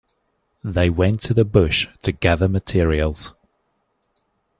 They 0.63 0.89
went 0.89 1.21
to 1.21 1.33
the 1.35 1.45
bush 1.45 1.87
to 2.01 2.11
gather 2.11 2.47
materials. 2.49 3.33